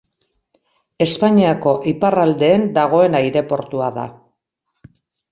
Espainiako 1.05 1.73
iparraldeen 1.91 2.65
dagoen 2.77 3.17
aireportua 3.19 3.91
da. 3.99 4.07